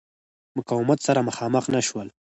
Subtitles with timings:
[0.57, 2.07] مقاومت سره مخامخ نه شول.